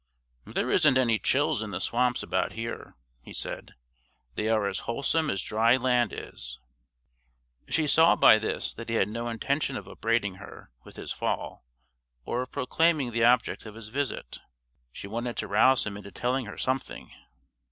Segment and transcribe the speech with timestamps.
[0.45, 3.75] "There isn't any chills in the swamps about here," he said;
[4.33, 6.59] "they are as wholesome as dry land is."
[7.69, 11.67] She saw by this that he had no intention of upbraiding her with his fall,
[12.25, 14.39] or of proclaiming the object of his visit.
[14.91, 17.11] She wanted to rouse him into telling her something.